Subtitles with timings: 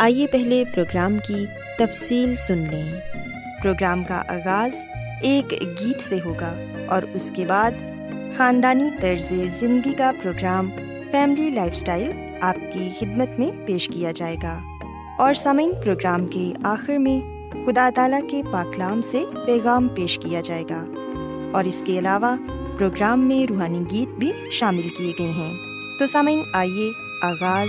[0.00, 1.46] آئیے پہلے پروگرام کی
[1.78, 3.00] تفصیل سن لیں۔
[3.62, 4.70] پروگرام کا آغاز
[5.22, 6.54] ایک گیت سے ہوگا
[6.88, 7.70] اور اس کے بعد
[8.36, 10.70] خاندانی طرز زندگی کا پروگرام
[11.10, 14.58] فیملی لائف اسٹائل آپ کی خدمت میں پیش کیا جائے گا۔
[15.18, 20.64] اور سامعین، پروگرام کے آخر میں خدا تعالیٰ کے پاکلام سے پیغام پیش کیا جائے
[20.70, 20.84] گا۔
[21.52, 22.36] اور اس کے علاوہ
[22.78, 25.54] پروگرام میں روحانی گیت بھی شامل کیے گئے ہیں۔
[25.98, 26.90] تو سامعین، آئیے
[27.22, 27.68] آغاز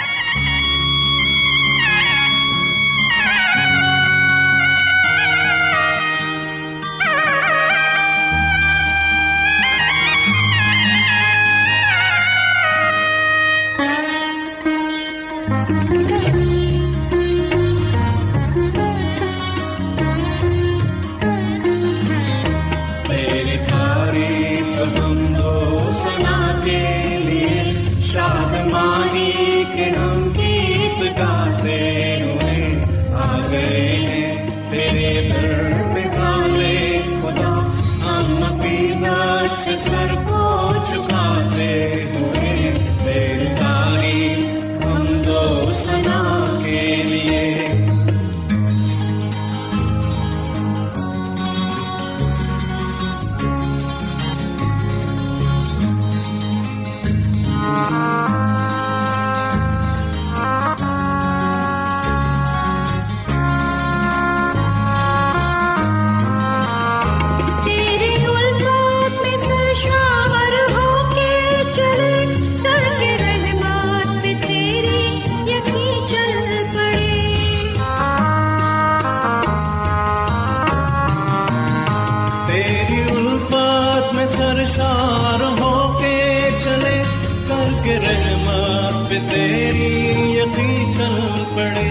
[84.71, 87.01] سار ہو کے چلے،
[87.47, 89.89] کر کے رحمت پہ تیری
[90.35, 91.89] یقین چل پڑے۔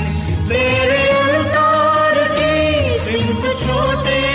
[0.49, 4.30] تیرے الکار کی سمت چھوٹے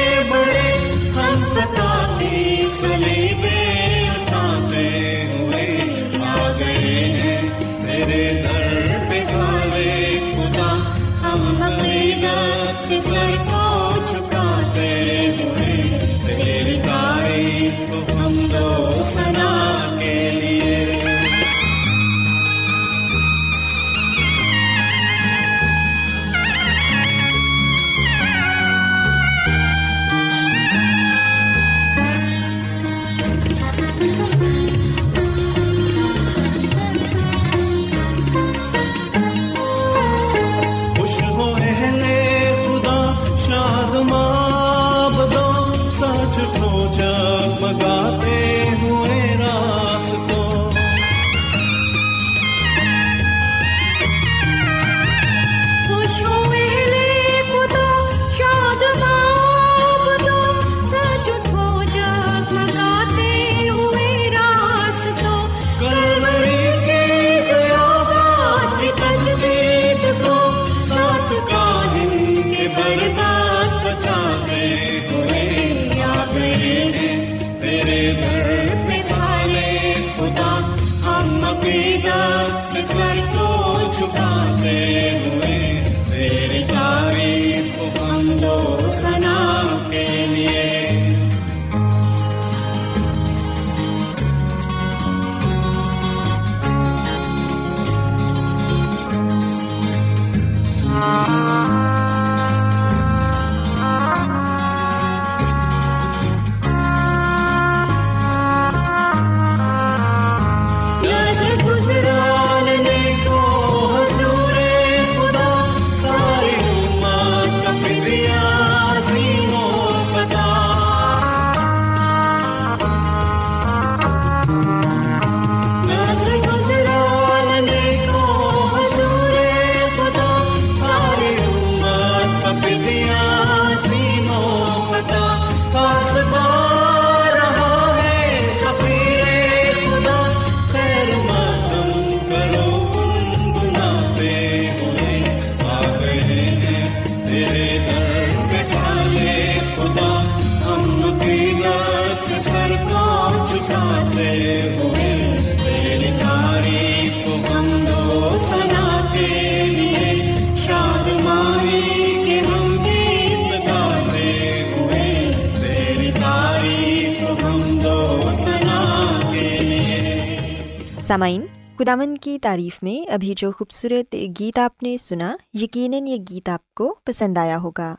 [171.08, 171.46] سامعین
[171.80, 176.74] خدامن کی تعریف میں ابھی جو خوبصورت گیت آپ نے سنا، یقیناً یہ گیت آپ
[176.74, 177.96] کو پسند آیا ہوگا۔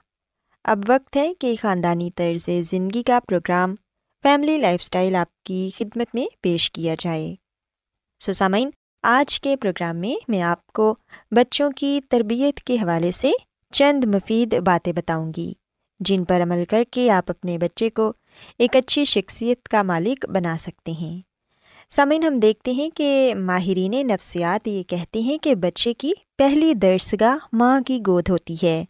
[0.65, 3.75] اب وقت ہے کہ خاندانی طرز زندگی کا پروگرام،
[4.23, 7.35] فیملی لائف اسٹائل آپ کی خدمت میں پیش کیا جائے۔
[8.19, 8.45] سو
[9.03, 10.95] آج کے پروگرام میں میں آپ کو
[11.31, 13.31] بچوں کی تربیت کے حوالے سے
[13.73, 15.53] چند مفید باتیں بتاؤں گی،
[16.01, 18.13] جن پر عمل کر کے آپ اپنے بچے کو
[18.59, 21.36] ایک اچھی شخصیت کا مالک بنا سکتے ہیں۔
[21.91, 27.37] سامعین، ہم دیکھتے ہیں کہ ماہرین نفسیات یہ کہتے ہیں کہ بچے کی پہلی درسگاہ
[27.53, 28.85] ماں کی گود ہوتی ہے۔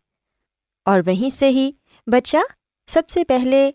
[0.84, 1.70] اور وہیں سے ہی
[2.06, 2.36] بچہ
[2.88, 3.70] سب سے پہلے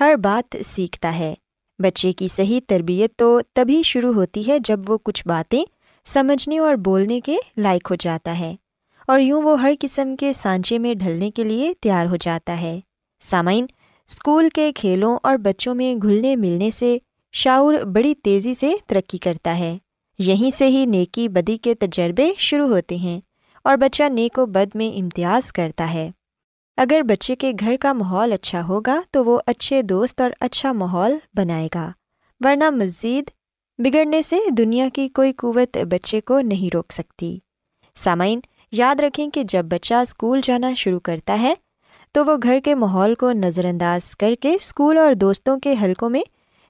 [0.00, 1.34] ہر بات سیکھتا ہے۔
[1.78, 5.64] بچے کی صحیح تربیت تو تبھی شروع ہوتی ہے جب وہ کچھ باتیں
[6.04, 8.56] سمجھنے اور بولنے کے لائق ہو جاتا ہے۔
[9.08, 12.80] اور یوں وہ ہر قسم کے سانچے میں ڈھلنے کے لیے تیار ہو جاتا ہے۔
[13.20, 13.66] سامعین،
[14.08, 16.98] اسکول کے کھیلوں اور بچوں میں گھلنے ملنے سے
[17.38, 19.78] شعور بڑی تیزی سے ترقی کرتا ہے۔
[20.18, 23.20] یہیں سے ہی نیکی بدی کے تجربے شروع ہوتے ہیں
[23.64, 26.10] اور بچہ نیک و بد میں امتیاز کرتا ہے۔
[26.76, 31.16] اگر بچے کے گھر کا ماحول اچھا ہوگا تو وہ اچھے دوست اور اچھا ماحول
[31.34, 31.90] بنائے گا۔
[32.40, 33.30] ورنہ مزید
[33.78, 37.38] بگڑنے سے دنیا کی کوئی قوت بچے کو نہیں روک سکتی۔
[37.96, 38.40] سامعین،
[38.72, 41.54] یاد رکھیں کہ جب بچہ اسکول جانا شروع کرتا ہے
[42.12, 46.10] تو وہ گھر کے ماحول کو نظر انداز کر کے اسکول اور دوستوں کے حلقوں
[46.10, 46.22] میں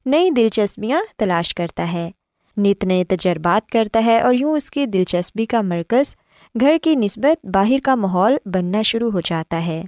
[0.06, 2.10] نئی دلچسپیاں تلاش کرتا ہے۔
[2.56, 6.16] نت نئے تجربات کرتا ہے اور یوں اس کی دلچسپی کا مرکز
[6.60, 9.82] گھر کی نسبت باہر کا ماحول بننا شروع ہو جاتا ہے۔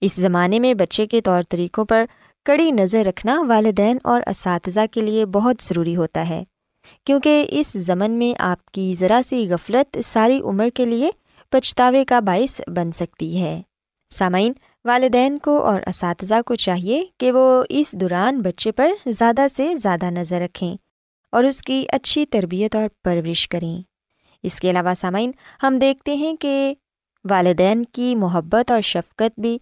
[0.00, 2.04] اس زمانے میں بچے کے طور طریقوں پر
[2.44, 6.44] کڑی نظر رکھنا والدین اور اساتذہ کے لیے بہت ضروری ہوتا ہے۔
[7.04, 11.10] کیونکہ اس زمن میں آپ کی ذرا سی غفلت ساری عمر کے لیے
[11.50, 13.62] پچھتاوے کا باعث بن سکتی ہے۔
[14.10, 14.52] سامعین
[14.86, 20.10] والدین کو اور اساتذہ کو چاہیے کہ وہ اس دوران بچے پر زیادہ سے زیادہ
[20.10, 20.76] نظر رکھیں
[21.32, 23.82] اور اس کی اچھی تربیت اور پرورش کریں۔
[24.42, 25.30] اس کے علاوہ سامعین،
[25.62, 26.74] ہم دیکھتے ہیں کہ
[27.30, 29.58] والدین کی محبت اور شفقت بھی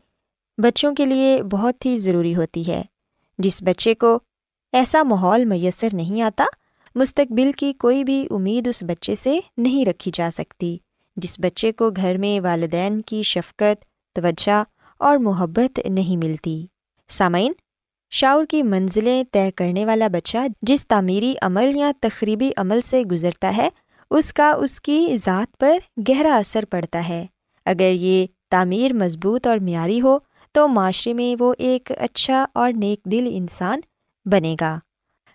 [0.59, 2.83] بچوں کے لیے بہت ہی ضروری ہوتی ہے۔
[3.39, 4.19] جس بچے کو
[4.73, 6.45] ایسا ماحول میسر نہیں آتا،
[6.95, 10.79] مستقبل کی کوئی بھی امید اس بچے سے نہیں رکھی جا سکتی۔
[11.17, 13.85] جس بچے کو گھر میں والدین کی شفقت،
[14.15, 14.65] توجہ
[14.99, 16.67] اور محبت نہیں ملتی۔
[17.09, 17.53] سامعین،
[18.11, 23.57] شعور کی منزلیں طے کرنے والا بچہ جس تعمیری عمل یا تقریبی عمل سے گزرتا
[23.57, 23.69] ہے،
[24.11, 27.27] اس کا اس کی ذات پر گہرا اثر پڑتا ہے۔
[27.65, 30.19] اگر یہ تعمیر مضبوط اور معیاری ہو،
[30.53, 33.81] تو معاشرے میں وہ ایک اچھا اور نیک دل انسان
[34.25, 34.79] بنے گا۔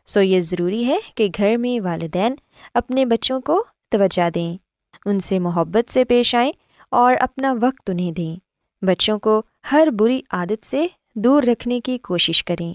[0.05, 2.35] سو یہ ضروری ہے کہ گھر میں والدین
[2.73, 4.57] اپنے بچوں کو توجہ دیں،
[5.05, 6.51] ان سے محبت سے پیش آئیں
[6.91, 8.35] اور اپنا وقت انہیں دیں۔
[8.85, 12.73] بچوں کو ہر بری عادت سے دور رکھنے کی کوشش کریں۔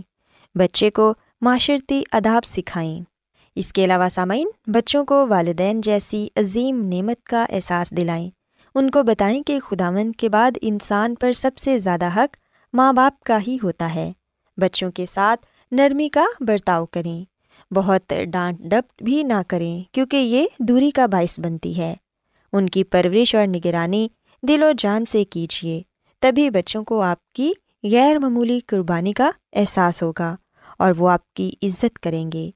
[0.58, 3.00] بچے کو معاشرتی اداب سکھائیں۔
[3.54, 8.30] اس کے علاوہ سامعین، بچوں کو والدین جیسی عظیم نعمت کا احساس دلائیں۔
[8.74, 12.36] ان کو بتائیں کہ خداوند کے بعد انسان پر سب سے زیادہ حق
[12.72, 14.12] ماں باپ کا ہی ہوتا ہے۔
[14.56, 17.24] بچوں کے ساتھ نرمی کا برتاؤ کریں۔
[17.74, 21.94] بہت ڈانٹ ڈپٹ بھی نہ کریں کیونکہ یہ دوری کا باعث بنتی ہے۔
[22.52, 24.08] ان کی پرورش اور نگرانی
[24.42, 25.82] دل و جان سے کیجیے
[26.24, 27.52] تبھی بچوں کو آپ کی
[27.82, 30.36] غیر معمولی قربانی کا احساس ہوگا
[30.78, 32.50] اور وہ آپ کی عزت کریں گے۔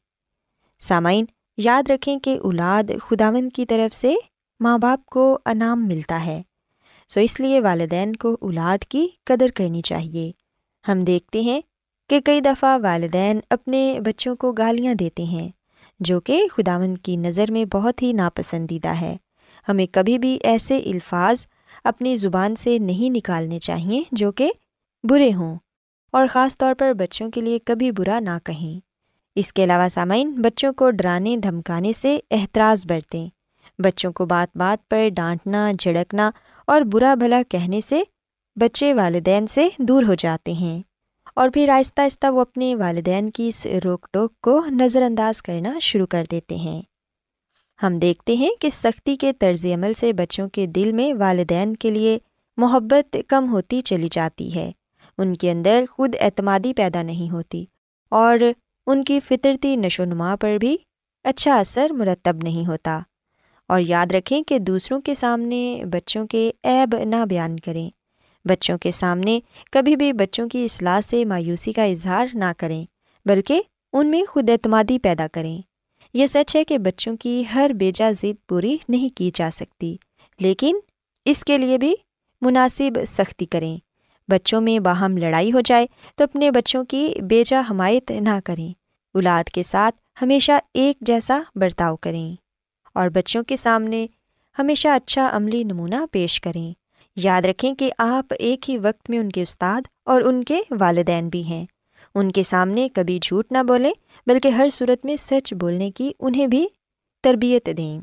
[0.78, 1.25] سامعین،
[1.56, 4.14] یاد رکھیں کہ اولاد خداون کی طرف سے
[4.60, 6.42] ماں باپ کو انعام ملتا ہے،
[7.08, 10.32] سو اس لیے والدین کو اولاد کی قدر کرنی چاہیے۔
[10.88, 11.60] ہم دیکھتے ہیں
[12.08, 15.48] کہ کئی دفعہ والدین اپنے بچوں کو گالیاں دیتے ہیں،
[16.00, 19.16] جو کہ خداون کی نظر میں بہت ہی ناپسندیدہ ہے۔
[19.68, 21.46] ہمیں کبھی بھی ایسے الفاظ
[21.88, 24.50] اپنی زبان سے نہیں نکالنے چاہئیں جو کہ
[25.04, 25.59] برے ہوں
[26.12, 28.80] اور خاص طور پر بچوں کے لیے کبھی برا نہ کہیں۔
[29.35, 33.28] اس کے علاوہ سامعین، بچوں کو ڈرانے، دھمکانے سے احتراز برتیں۔
[33.78, 36.30] بچوں کو بات بات پر ڈانٹنا، جھڑکنا
[36.66, 38.02] اور برا بھلا کہنے سے
[38.57, 40.83] بچے والدین سے دور ہو جاتے ہیں۔
[41.35, 45.78] اور پھر آہستہ آہستہ وہ اپنے والدین کی اس روک ٹوک کو نظر انداز کرنا
[45.78, 46.83] شروع کر دیتے ہیں۔
[47.82, 51.90] ہم دیکھتے ہیں کہ سختی کے طرز عمل سے بچوں کے دل میں والدین کے
[51.90, 52.18] لیے
[52.56, 54.73] محبت کم ہوتی چلی جاتی ہے۔
[55.18, 57.64] ان کے اندر خود اعتمادی پیدا نہیں ہوتی
[58.08, 58.38] اور
[58.87, 60.76] ان کی فطرتی نشو و نما پر بھی
[61.25, 63.00] اچھا اثر مرتب نہیں ہوتا۔
[63.68, 67.90] اور یاد رکھیں کہ دوسروں کے سامنے بچوں کے عیب نہ بیان کریں۔
[68.44, 69.40] بچوں کے سامنے
[69.73, 72.85] کبھی بھی بچوں کی اصلاح سے مایوسی کا اظہار نہ کریں،
[73.25, 75.62] بلکہ ان میں خود اعتمادی پیدا کریں۔
[76.14, 79.96] یہ سچ ہے کہ بچوں کی ہر بیجا ضد پوری نہیں کی جا سکتی،
[80.38, 80.76] لیکن
[81.24, 81.94] اس کے لیے بھی
[82.40, 83.78] مناسب سختی کریں۔
[84.28, 85.86] بچوں میں باہم لڑائی ہو جائے
[86.16, 88.68] تو اپنے بچوں کی بیجا حمایت نہ کریں۔
[89.14, 92.34] اولاد کے ساتھ ہمیشہ ایک جیسا برتاؤ کریں۔
[92.94, 94.06] اور بچوں کے سامنے
[94.58, 96.72] ہمیشہ اچھا عملی نمونہ پیش کریں۔
[97.16, 101.28] یاد رکھیں کہ آپ ایک ہی وقت میں ان کے استاد اور ان کے والدین
[101.28, 101.66] بھی ہیں۔
[102.14, 103.90] ان کے سامنے کبھی جھوٹ نہ بولیں۔
[104.28, 106.66] بلکہ ہر صورت میں سچ بولنے کی انہیں بھی
[107.23, 108.00] تربیت دیں۔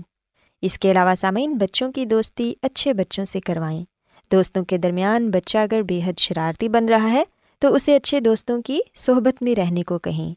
[0.62, 3.86] اس کے علاوہ سامعین، بچوں کی دوستی اچھے بچوں سے کروائیں۔
[4.32, 7.24] دوستوں کے درمیان بچہ اگر بے حد شرارتی بن رہا ہے،
[7.60, 10.36] تو اسے اچھے دوستوں کی صحبت میں رہنے کو کہیں۔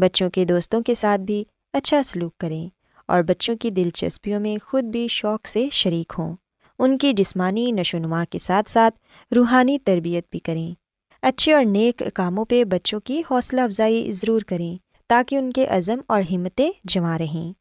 [0.00, 2.68] بچوں کے دوستوں کے ساتھ بھی اچھا سلوک کریں
[3.06, 6.36] اور بچوں کی دلچسپیوں میں خود بھی شوق سے شریک ہوں۔
[6.78, 8.98] ان کی جسمانی نشو نما کے ساتھ ساتھ
[9.34, 10.74] روحانی تربیت بھی کریں۔
[11.22, 14.76] اچھے اور نیک کاموں پہ بچوں کی حوصلہ افزائی ضرور کریں۔
[15.08, 17.52] تاکہ ان کے عزم اور ہمتیں جمع رہیں۔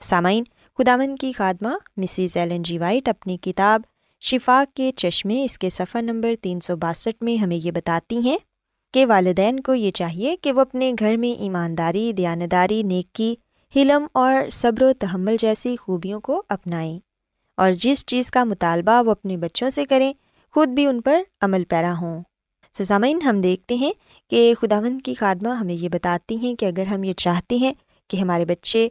[0.00, 0.44] سامعین
[0.78, 3.82] خداون کی خادمہ مسز ایلن جی وائٹ اپنی کتاب
[4.20, 8.38] شفا کے چشمے، اس کے صفحہ نمبر تین سو باسٹھ میں ہمیں یہ بتاتی ہیں
[8.94, 13.34] کہ والدین کو یہ چاہیے کہ وہ اپنے گھر میں ایمانداری، دیانتداری، نیکی،
[13.76, 16.98] حلم اور صبر و تحمل جیسی خوبیوں کو اپنائیں
[17.56, 20.12] اور جس چیز کا مطالبہ وہ اپنے بچوں سے کریں،
[20.54, 22.22] خود بھی ان پر عمل پیرا ہوں۔
[22.78, 23.92] سسامین ہم دیکھتے ہیں
[24.30, 27.72] کہ خداوند کی خادمہ ہمیں یہ بتاتی ہیں کہ اگر ہم یہ چاہتے ہیں
[28.08, 28.88] کہ ہمارے بچے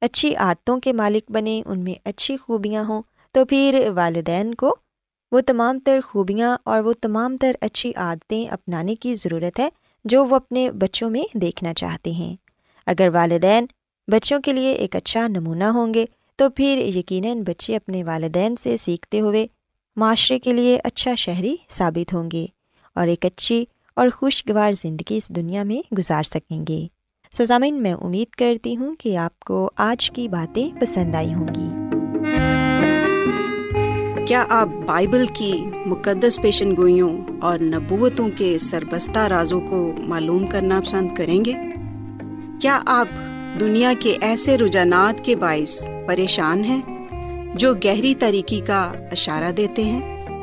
[0.00, 4.74] اچھی عادتوں کے مالک بنیں، ان میں اچھی خوبیاں ہوں، تو پھر والدین کو
[5.32, 9.68] وہ تمام تر خوبیاں اور وہ تمام تر اچھی عادتیں اپنانے کی ضرورت ہے
[10.04, 12.36] جو وہ اپنے بچوں میں دیکھنا چاہتے ہیں۔
[12.86, 13.66] اگر والدین
[14.08, 16.04] بچوں کے لیے ایک اچھا نمونہ ہوں گے،
[16.36, 19.46] تو پھر یقیناً بچے اپنے والدین سے سیکھتے ہوئے
[19.96, 22.46] معاشرے کے لیے اچھا شہری ثابت ہوں گے۔
[22.94, 23.64] اور ایک اچھی
[23.96, 26.86] اور خوشگوار زندگی اس دنیا میں گزار سکیں گے۔
[27.32, 31.82] سوزامین میں امید کرتی ہوں کہ آپ کو آج کی باتیں پسند آئی ہوں گی۔
[34.26, 35.52] کیا آپ بائبل کی
[35.86, 41.52] مقدس پیشن گوئیوں اور نبوتوں کے سربستہ رازوں کو معلوم کرنا پسند کریں گے؟
[42.60, 43.08] کیا آپ
[43.60, 46.82] دنیا کے ایسے رجحانات کے باعث پریشان ہیں
[47.54, 50.21] جو گہری طریقے کا اشارہ دیتے ہیں؟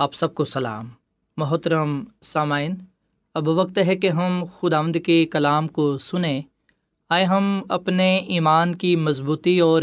[0.00, 0.88] آپ سب کو سلام۔
[1.36, 2.74] محترم سامعین،
[3.34, 6.42] اب وقت ہے کہ ہم خدا کے کلام کو سنیں۔
[7.08, 9.82] آئے ہم اپنے ایمان کی مضبوطی اور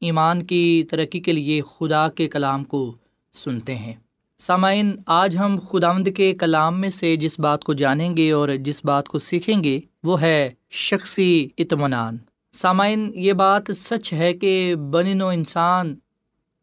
[0.00, 2.94] ایمان کی ترقی کے لیے خدا کے کلام کو
[3.34, 3.94] سنتے ہیں۔
[4.38, 8.84] سامعین، آج ہم خداوند کے کلام میں سے جس بات کو جانیں گے اور جس
[8.84, 12.18] بات کو سیکھیں گے، وہ ہے شخصی اطمینان۔
[12.52, 15.94] سامعین، یہ بات سچ ہے کہ بن و انسان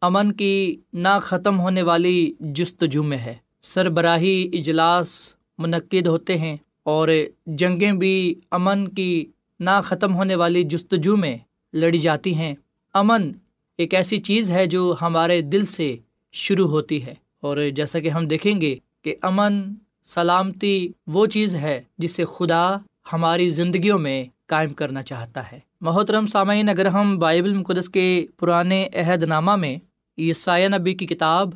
[0.01, 7.07] امن کی نا ختم ہونے والی جستجو میں ہے۔ سربراہی اجلاس منعقد ہوتے ہیں اور
[7.45, 9.25] جنگیں بھی امن کی
[9.59, 11.37] نا ختم ہونے والی جستجو میں
[11.73, 12.55] لڑی جاتی ہیں۔
[12.93, 13.31] امن
[13.77, 15.97] ایک ایسی چیز ہے جو ہمارے دل سے
[16.31, 19.73] شروع ہوتی ہے اور جیسا کہ ہم دیکھیں گے کہ امن،
[20.05, 22.77] سلامتی وہ چیز ہے جسے خدا
[23.13, 28.87] ہماری زندگیوں میں قائم کرنا چاہتا ہے۔ محترم سامعین، اگر ہم بائبل مقدس کے پرانے
[28.93, 29.75] عہد نامہ میں
[30.17, 31.49] عیسیہ نبی کی کتاب،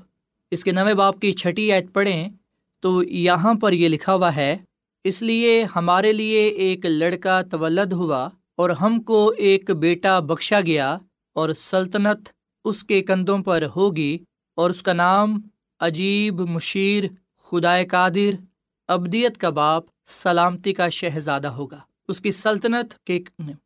[0.51, 2.29] اس کے نویں باپ کی چھٹی عید پڑھیں،
[2.79, 4.57] تو یہاں پر یہ لکھا ہوا ہے،
[5.03, 10.97] اس لیے ہمارے لیے ایک لڑکا طولد ہوا اور ہم کو ایک بیٹا بخشا گیا
[11.33, 12.29] اور سلطنت
[12.65, 14.17] اس کے کندھوں پر ہوگی
[14.55, 15.39] اور اس کا نام
[15.79, 17.03] عجیب مشیر
[17.43, 18.35] خدائے قادر،
[18.87, 19.83] ابدیت کا باپ،
[20.23, 23.19] سلامتی کا شہزادہ ہوگا۔ اس کی سلطنت کے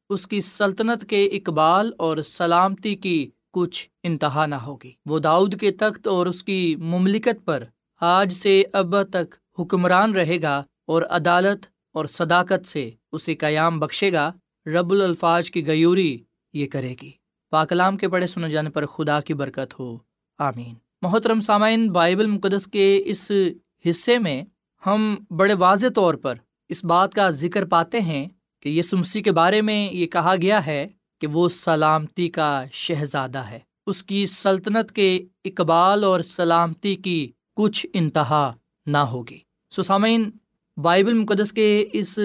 [0.10, 5.72] اس کی سلطنت کے اقبال اور سلامتی کی کچھ انتہا نہ ہوگی۔ وہ داؤد کے
[5.72, 7.64] تخت اور اس کی مملکت پر
[8.02, 14.14] آج سے اب تک حکمران رہے گا اور عدالت اور صداقت سے اسے قیام بخشے
[14.14, 14.32] گا۔
[14.66, 16.24] رب الفاظ کی گیوری
[16.54, 17.12] یہ کرے گی۔
[17.50, 19.98] پاکلام کے بڑے سنے جانے پر خدا کی برکت ہو۔
[20.38, 23.32] آمین۔ محترم سامعین، بائبل مقدس کے اس
[23.90, 24.44] حصے میں
[24.88, 26.36] ہم بڑے واضح طور پر
[26.70, 28.28] اس بات کا ذکر پاتے ہیں
[28.60, 30.88] کہ یہ سمسی کے بارے میں یہ کہا گیا ہے
[31.22, 37.86] کہ وہ سلامتی کا شہزادہ ہے۔ اس کی سلطنت کے اقبال اور سلامتی کی کچھ
[37.94, 38.54] انتہا
[38.86, 39.38] نہ ہوگی۔
[39.72, 40.30] سسامین
[40.78, 42.20] بائبل مقدس کے اس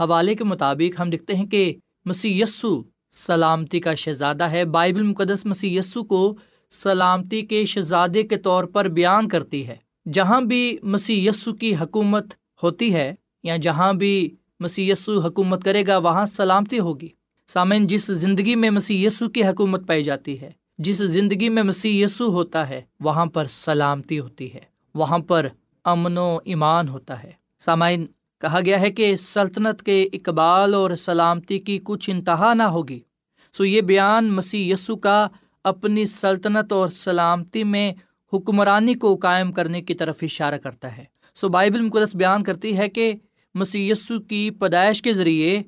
[0.00, 5.46] حوالے کے مطابق ہم لکھتے ہیں کہ مسی یسو سلامتی کا شہزادہ ہے۔ بائبل مقدس
[5.46, 6.34] مسی یسو کو
[6.70, 9.76] سلامتی کے شہزادے کے طور پر بیان کرتی ہے۔
[10.12, 15.86] جہاں بھی مسی یسو کی حکومت ہوتی ہے یا جہاں بھی مسی یسو حکومت کرے
[15.86, 17.08] گا، وہاں سلامتی ہوگی۔
[17.46, 22.02] سامعین، جس زندگی میں مسی یسو کی حکومت پائی جاتی ہے، جس زندگی میں مسی
[22.02, 24.60] یسو ہوتا ہے، وہاں پر سلامتی ہوتی ہے۔
[24.94, 25.46] وہاں پر
[25.84, 28.06] امن و ایمان ہوتا ہے۔ سامعین،
[28.40, 33.00] کہا گیا ہے کہ سلطنت کے اقبال اور سلامتی کی کچھ انتہا نہ ہوگی۔
[33.52, 35.28] سو یہ بیان مسیح یسو کا
[35.64, 37.92] اپنی سلطنت اور سلامتی میں
[38.32, 42.88] حکمرانی کو قائم کرنے کی طرف اشارہ کرتا ہے۔ سو بائبل مقدس بیان کرتی ہے
[42.88, 43.12] کہ
[43.54, 45.62] مسی یسو کی پیدائش کے ذریعے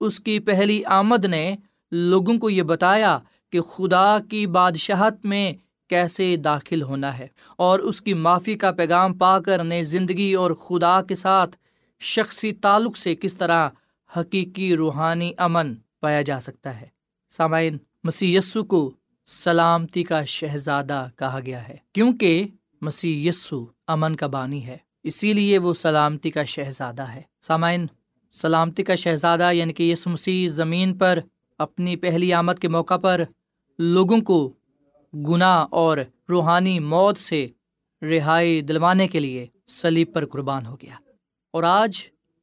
[0.00, 1.56] اس کی پہلی آمد نے
[1.90, 3.18] لوگوں کو یہ بتایا
[3.50, 5.52] کہ خدا کی بادشاہت میں
[5.88, 7.26] کیسے داخل ہونا ہے
[7.58, 11.56] اور اس کی معافی کا پیغام پا کر نئے زندگی اور خدا کے ساتھ
[12.00, 13.68] شخصی تعلق سے کس طرح
[14.16, 16.86] حقیقی روحانی امن پایا جا سکتا ہے۔
[17.30, 18.90] سامعین مسی یسو کو
[19.26, 22.46] سلامتی کا شہزادہ کہا گیا ہے کیونکہ
[22.80, 27.86] مسی یسو امن کا بانی ہے۔ اسی لیے وہ سلامتی کا شہزادہ ہے۔ سامعین،
[28.32, 31.18] سلامتی کا شہزادہ یعنی کہ یس مسیح زمین پر
[31.58, 33.24] اپنی پہلی آمد کے موقع پر
[33.78, 34.52] لوگوں کو
[35.14, 35.98] گناہ اور
[36.30, 37.48] روحانی موت سے
[38.02, 40.94] رہائی دلوانے کے لیے سلیب پر قربان ہو گیا۔
[41.52, 41.98] اور آج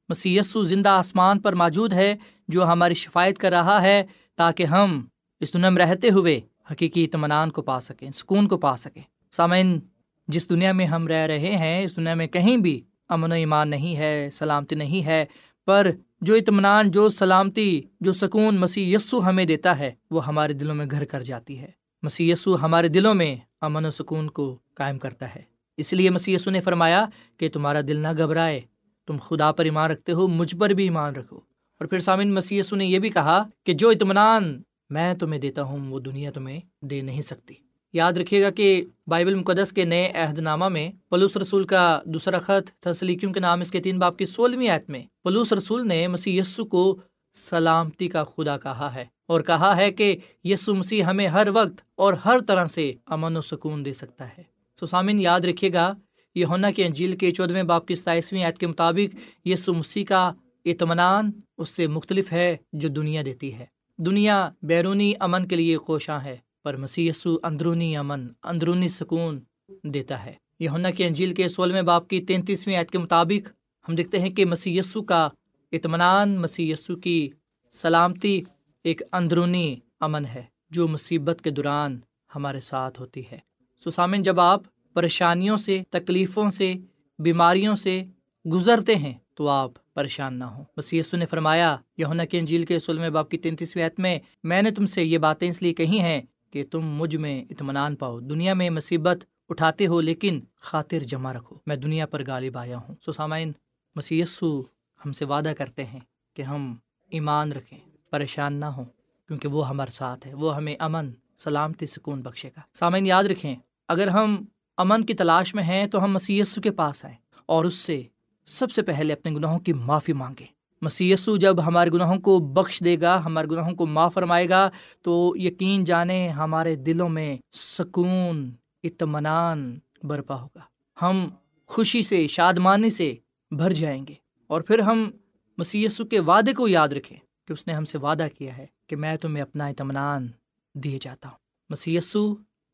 [0.10, 2.16] مسی زندہ آسمان پر موجود ہے
[2.48, 4.04] جو ہماری شفایت کر رہا ہے
[4.36, 5.06] تاکہ ہم
[5.40, 9.80] اس دنیا میں رہتے ہوئے حقیقی اطمینان کو پا سکیں، سکون کو پا سکیں۔ سامعین
[10.28, 13.70] جس دنیا میں ہم رہ رہے ہیں، اس دنیا میں کہیں بھی امن و ایمان
[13.70, 15.26] نہیں ہے، سلامتی نہیں ہے،
[15.66, 20.76] پر جو اطمینان، جو سلامتی، جو سکون مسیح یسو ہمیں دیتا ہے، وہ ہمارے دلوں
[20.76, 21.72] میں گھر کر جاتی ہے۔
[22.04, 25.42] مسی یسو ہمارے دلوں میں امن و سکون کو قائم کرتا ہے۔
[25.78, 27.06] اس لیے مسی یسو نے فرمایا
[27.38, 28.62] کہ تمہارا دل نہ گھبرائے،
[29.08, 31.38] تم خدا پر ایمان رکھتے ہو، مجھ پر بھی ایمان رکھو۔
[31.80, 35.62] اور پھر سامن مسی یسو نے یہ بھی کہا کہ جو اطمینان میں تمہیں دیتا
[35.64, 37.54] ہوں، وہ دنیا تمہیں دے نہیں سکتی۔
[37.94, 42.38] یاد رکھیے گا کہ بائبل مقدس کے نئے عہد نامہ میں پلوس رسول کا دوسرا
[42.38, 46.08] خط تسلیقیوں کے نام اس کے تین باپ کی سولہویں عہد میں پلوس رسول نے
[46.08, 47.00] مسیح یسو کو
[47.34, 52.14] سلامتی کا خدا کہا ہے اور کہا ہے کہ یسو مسیح ہمیں ہر وقت اور
[52.14, 54.44] ہر طرح سے امن و سکون دے سکتا ہے۔
[54.80, 55.94] سو سامن یاد رکھیے گا
[56.36, 59.16] یہ ہونا کہ انجیل کے چودھویں باپ کی ستائیسویں عید کے مطابق
[59.48, 60.32] یسو مسیح کا
[60.66, 63.66] اطمینان اس سے مختلف ہے جو دنیا دیتی ہے۔
[63.98, 67.10] دنیا بیرونی امن کے لیے کوشاں ہے۔ پر مسی
[67.44, 69.40] اندرونی امن، اندرونی سکون
[69.84, 73.50] دیتا ہے۔ یہ ہونا کہ انجیل کے سولہویں باپ کی تینتیسویں عید کے مطابق
[73.90, 75.30] ہم دیکھتے ہیں کہ مسی کا
[75.72, 77.30] اطمینان مسی یسو کی
[77.72, 78.44] سلامتی
[78.84, 82.00] ایک اندرونی امن ہے جو مصیبت کے دوران
[82.36, 83.38] ہمارے ساتھ ہوتی ہے۔
[83.86, 84.62] سسامن جب آپ
[84.94, 86.74] پریشانیوں سے، تکلیفوں سے،
[87.20, 88.04] بیماریوں سے
[88.52, 92.80] گزرتے ہیں تو آپ پریشان نہ ہوں۔ بس یسو نے فرمایا یہ کہ انجیل کے
[92.80, 96.22] سلم باپ کی تینتیسویں میں میں نے تم سے یہ باتیں اس لیے کہی ہیں
[96.54, 101.56] کہ تم مجھ میں اطمینان پاؤ۔ دنیا میں مصیبت اٹھاتے ہو لیکن خاطر جمع رکھو۔
[101.66, 103.52] میں دنیا پر غالب آیا ہوں۔ سسامین
[103.96, 104.62] مسیسو
[105.06, 106.00] ہم سے وعدہ کرتے ہیں
[106.34, 106.76] کہ ہم
[107.10, 108.86] ایمان رکھیں، پریشان نہ ہوں،
[109.28, 113.56] کیونکہ وہ ہمارے ساتھ ہے۔ وہ ہمیں امن، سلامتی، سکون بخشے گا۔ سامعین، یاد رکھیں،
[113.88, 114.46] اگر ہم
[114.78, 118.04] امن کی تلاش میں ہیں تو ہم مسیسو کے پاس آئیں اور اس سے
[118.46, 120.53] سب سے پہلے اپنے گناہوں کی معافی مانگیں۔
[120.84, 124.70] مسیسو جب ہمارے گناہوں کو بخش دے گا، ہمارے گناہوں کو معاف فرمائے گا،
[125.02, 128.52] تو یقین جانے ہمارے دلوں میں سکون،
[128.84, 130.62] اطمینان برپا ہوگا۔
[131.02, 131.30] ہم
[131.66, 133.16] خوشی سے شادمانی سے
[133.52, 134.14] بھر جائیں گے۔
[134.48, 135.12] اور پھر ہم
[135.58, 137.18] مسی کے وعدے کو یاد رکھیں
[137.48, 140.28] کہ اس نے ہم سے وعدہ کیا ہے کہ میں تمہیں اپنا اطمینان
[140.74, 141.38] دیے جاتا ہوں۔
[141.70, 141.98] مسی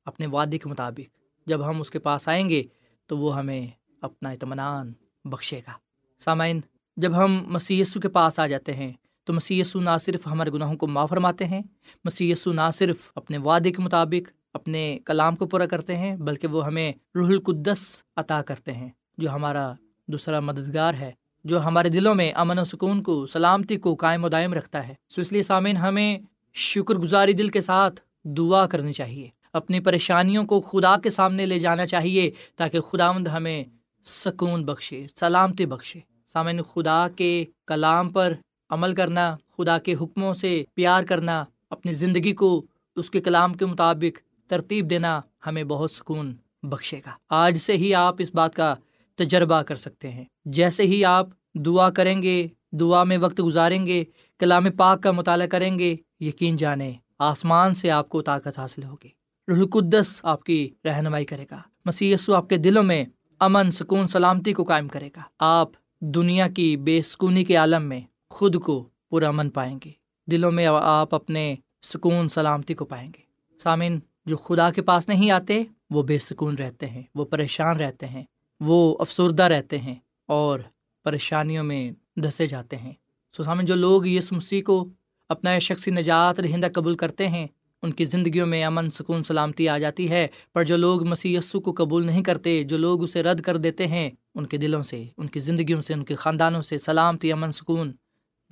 [0.05, 1.17] اپنے وعدے کے مطابق
[1.47, 2.63] جب ہم اس کے پاس آئیں گے،
[3.05, 3.67] تو وہ ہمیں
[4.01, 4.93] اپنا اطمینان
[5.25, 5.71] بخشے گا۔
[6.19, 6.59] سامعین
[6.99, 10.87] جب ہم مسی کے پاس آ جاتے ہیں، تو مسی نہ صرف ہمارے گناہوں کو
[10.87, 11.61] معاف فرماتے ہیں
[12.05, 16.65] مسی نہ صرف اپنے وعدے کے مطابق اپنے کلام کو پورا کرتے ہیں، بلکہ وہ
[16.65, 19.73] ہمیں روح القدس عطا کرتے ہیں، جو ہمارا
[20.07, 21.11] دوسرا مددگار ہے،
[21.43, 24.93] جو ہمارے دلوں میں امن و سکون کو، سلامتی کو قائم و دائم رکھتا ہے۔
[25.09, 26.17] سو اس لیے سامعین، ہمیں
[26.53, 31.59] شکر گزاری دل کے ساتھ دعا کرنی چاہیے۔ اپنی پریشانیوں کو خدا کے سامنے لے
[31.59, 33.63] جانا چاہیے، تاکہ خدا مند ہمیں
[34.05, 38.33] سکون بخشے، سلامتی بخشے۔ سامعین خدا کے کلام پر
[38.69, 42.65] عمل کرنا، خدا کے حکموں سے پیار کرنا، اپنی زندگی کو
[42.95, 47.95] اس کے کلام کے مطابق ترتیب دینا ہمیں بہت سکون بخشے گا۔ آج سے ہی
[47.95, 48.75] آپ اس بات کا
[49.15, 54.03] تجربہ کر سکتے ہیں۔ جیسے ہی آپ دعا کریں گے، دعا میں وقت گزاریں گے،
[54.39, 59.09] کلام پاک کا مطالعہ کریں گے، یقین جانے، آسمان سے آپ کو طاقت حاصل ہوگی۔
[59.47, 63.05] رح القدس آپ کی رہنمائی کرے گا۔ مسیسو آپ کے دلوں میں
[63.39, 65.69] امن، سکون، سلامتی کو قائم کرے گا۔ آپ
[66.01, 69.91] دنیا کی بے سکونی کے عالم میں خود کو پورا امن پائیں گے۔
[70.31, 73.21] دلوں میں آپ اپنے سکون سلامتی کو پائیں گے۔
[73.63, 78.07] سامن جو خدا کے پاس نہیں آتے، وہ بے سکون رہتے ہیں، وہ پریشان رہتے
[78.07, 78.23] ہیں،
[78.59, 80.59] وہ افسردہ رہتے ہیں اور
[81.03, 82.93] پریشانیوں میں دھسے جاتے ہیں۔
[83.37, 84.87] سو سامن جو لوگ یس مسیح کو
[85.29, 87.47] اپنا شخصی نجات رہندہ قبول کرتے ہیں
[87.81, 91.59] ان کی زندگیوں میں امن، سکون، سلامتی آ جاتی ہے۔ پر جو لوگ مسیح یسو
[91.59, 95.05] کو قبول نہیں کرتے، جو لوگ اسے رد کر دیتے ہیں، ان کے دلوں سے،
[95.17, 97.91] ان کی زندگیوں سے، ان کے خاندانوں سے سلامتی، امن، سکون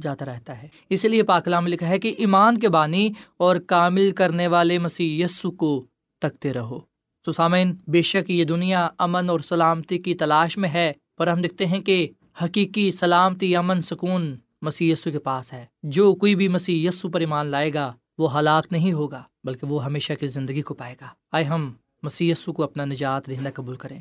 [0.02, 4.48] جاتا رہتا ہے۔ اسی لیے پاکلام لکھا ہے کہ ایمان کے بانی اور کامل کرنے
[4.48, 5.86] والے مسیح یسو کو
[6.20, 6.80] تکتے رہو۔
[7.22, 11.42] تو سامعین، بے شک یہ دنیا امن اور سلامتی کی تلاش میں ہے، پر ہم
[11.42, 12.08] دیکھتے ہیں کہ
[12.44, 17.20] حقیقی سلامتی، امن، سکون مسیح یسو کے پاس ہے۔ جو کوئی بھی مسیح یسو پر
[17.20, 21.08] ایمان لائے گا وہ ہلاک نہیں ہوگا، بلکہ وہ ہمیشہ کی زندگی کو پائے گا۔
[21.32, 24.00] آئے ہم مسی کو اپنا نجات رہنا قبول کریں۔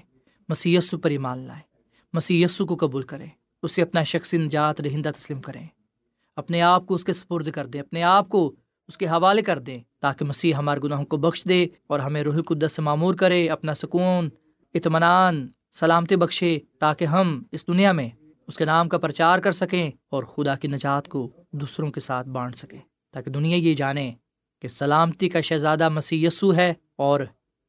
[0.48, 1.62] مسی پر ایمان لائیں۔
[2.12, 3.26] مسی کو قبول کریں۔
[3.62, 5.66] اسے اپنا شخصی نجات رہندہ تسلیم کریں۔
[6.37, 8.55] اپنے آپ کو اس کے سپرد کر دیں، اپنے آپ کو
[8.88, 12.35] اس کے حوالے کر دیں، تاکہ مسیح ہمارے گناہوں کو بخش دے اور ہمیں روح
[12.35, 14.29] القدس سے معمور کرے، اپنا سکون،
[14.74, 18.09] اطمینان، سلامتی بخشے، تاکہ ہم اس دنیا میں
[18.46, 22.29] اس کے نام کا پرچار کر سکیں اور خدا کی نجات کو دوسروں کے ساتھ
[22.29, 22.81] بانٹ سکیں۔
[23.16, 24.12] تاکہ دنیا یہ جانے
[24.62, 27.20] کہ سلامتی کا شہزادہ مسیح یسو ہے اور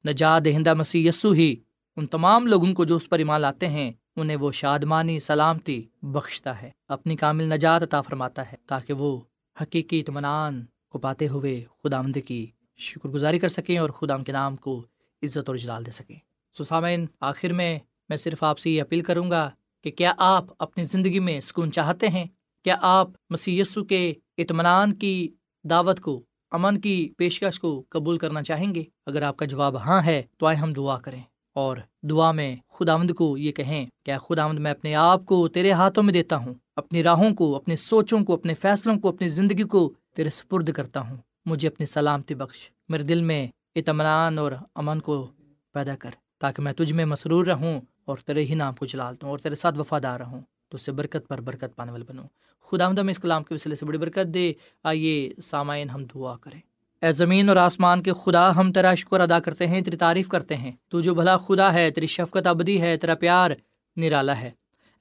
[0.07, 1.55] نجات دہندہ مسیح یسو ہی
[1.95, 6.61] ان تمام لوگوں کو جو اس پر ایمان لاتے ہیں، انہیں وہ شادمانی، سلامتی بخشتا
[6.61, 9.19] ہے، اپنی کامل نجات عطا فرماتا ہے تاکہ وہ
[9.61, 14.31] حقیقی اطمینان کو پاتے ہوئے خدا آمد کی شکر گزاری کر سکیں اور خدا کے
[14.31, 14.85] نام کو
[15.23, 16.15] عزت اور جلال دے سکیں۔
[16.57, 17.79] سسامین آخر میں
[18.09, 19.49] میں صرف آپ سے یہ اپیل کروں گا
[19.83, 22.25] کہ کیا آپ اپنی زندگی میں سکون چاہتے ہیں؟
[22.63, 25.27] کیا آپ مسی کے اطمینان کی
[25.69, 30.01] دعوت کو، امن کی پیشکش کو قبول کرنا چاہیں گے؟ اگر آپ کا جواب ہاں
[30.05, 31.21] ہے، تو آئے ہم دعا کریں۔
[31.53, 35.71] اور دعا میں خدا آمد کو یہ کہیں کیا خدا میں اپنے آپ کو تیرے
[35.71, 39.63] ہاتھوں میں دیتا ہوں، اپنی راہوں کو، اپنی سوچوں کو، اپنے فیصلوں کو، اپنی زندگی
[39.63, 44.99] کو تیرے سپرد کرتا ہوں۔ مجھے اپنی سلامتی بخش، میرے دل میں اطمینان اور امن
[44.99, 45.27] کو
[45.73, 49.29] پیدا کر، تاکہ میں تجھ میں مسرور رہوں اور تیرے ہی نام کو جلال دوں
[49.29, 52.23] اور تیرے ساتھ وفادار رہوں۔ تو اس سے برکت پر برکت پانے والے بنوں
[52.71, 54.53] خدا میں اس کلام کے وسیلے سے بڑی برکت دے۔
[54.83, 56.61] آئیے سامعین ہم دعا کریں۔
[57.01, 60.57] اے زمین اور آسمان کے خدا، ہم تیرا شکر ادا کرتے ہیں، تیری تعریف کرتے
[60.57, 63.51] ہیں۔ تو جو بھلا خدا ہے، تیری شفقت ابدی ہے، تیرا پیار
[63.95, 64.51] نرالا ہے۔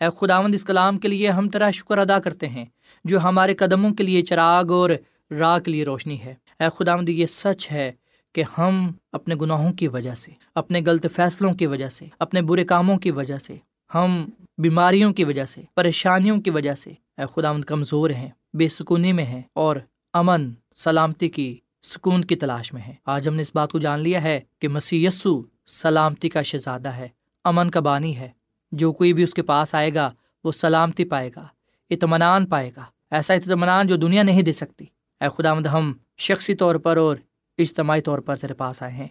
[0.01, 2.65] اے خداوند، اس کلام کے لیے ہم تیرا شکر ادا کرتے ہیں،
[3.05, 4.91] جو ہمارے قدموں کے لیے چراغ اور
[5.31, 7.93] راہ کے لیے روشنی ہے۔ اے خداوند، یہ سچ ہے
[8.35, 12.65] کہ ہم اپنے گناہوں کی وجہ سے، اپنے غلط فیصلوں کی وجہ سے، اپنے برے
[12.65, 13.57] کاموں کی وجہ سے
[13.95, 19.13] ہم بیماریوں کی وجہ سے، پریشانیوں کی وجہ سے اے خدا کمزور ہیں، بے سکونی
[19.13, 19.77] میں ہیں اور
[20.13, 24.01] امن، سلامتی کی سکون کی تلاش میں ہے آج ہم نے اس بات کو جان
[24.01, 27.09] لیا ہے کہ مسی یسو سلامتی کا شہزادہ ہے،
[27.45, 28.29] امن کا بانی ہے۔
[28.73, 30.11] جو کوئی بھی اس کے پاس آئے گا،
[30.45, 31.47] وہ سلامتی پائے گا،
[31.91, 34.85] اطمینان پائے گا۔ ایسا اطمینان جو دنیا نہیں دے سکتی۔
[35.21, 37.17] اے خدا مد ہم شخصی طور پر اور
[37.59, 39.09] اجتماعی طور پر تیرے پاس آئے ہیں۔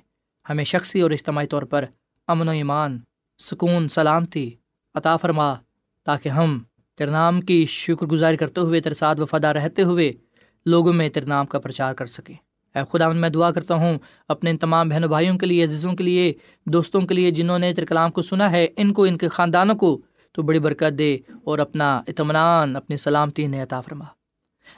[0.49, 1.85] ہمیں شخصی اور اجتماعی طور پر
[2.27, 2.99] امن و ایمان،
[3.39, 4.51] سکون، سلامتی
[4.95, 5.53] عطا فرما
[6.05, 6.63] تاکہ ہم
[6.97, 10.13] تیرے نام کی شکر گزاری کرتے ہوئے، تیرے ساتھ وفادہ رہتے ہوئے
[10.65, 12.35] لوگوں میں تیرے نام کا پرچار کر سکیں۔
[12.75, 16.03] اے خدا میں دعا کرتا ہوں اپنے ان تمام بہنوں، بھائیوں کے لیے، عزیزوں کے
[16.03, 16.33] لیے،
[16.65, 19.75] دوستوں کے لیے، جنہوں نے تیرے کلام کو سنا ہے، ان کو، ان کے خاندانوں
[19.75, 24.05] کو تو بڑی برکت دے اور اپنا اطمینان، اپنی سلامتی نے عطا فرما۔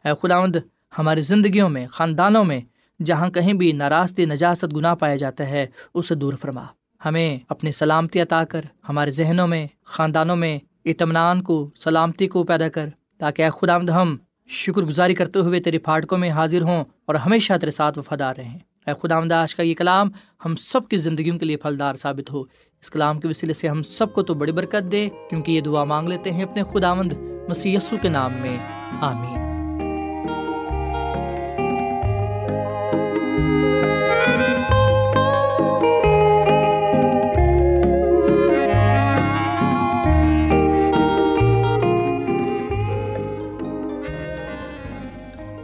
[0.05, 0.55] اے خداوند،
[0.97, 2.61] ہماری زندگیوں میں، خاندانوں میں،
[3.05, 6.65] جہاں کہیں بھی ناراستی نجاست، گناہ پایا جاتا ہے، اسے دور فرما۔
[7.05, 12.69] ہمیں اپنی سلامتی عطا کر، ہمارے ذہنوں میں، خاندانوں میں اطمینان کو، سلامتی کو پیدا
[12.69, 16.85] کر، تاکہ اے خدا آمد ہم شکر گزاری کرتے ہوئے تیری پھاٹکوں میں حاضر ہوں
[17.05, 20.09] اور ہمیشہ تیرے ساتھ وفادار رہیں۔ اے خدا آمد آج کا یہ کلام
[20.45, 22.41] ہم سب کی زندگیوں کے لیے پھلدار ثابت ہو۔
[22.81, 25.83] اس کلام کے وسیلے سے ہم سب کو تو بڑی برکت دے، کیونکہ یہ دعا
[25.83, 27.13] مانگ لیتے ہیں اپنے خدا مند
[27.49, 28.57] مسی کے نام میں۔
[29.01, 29.46] آمین۔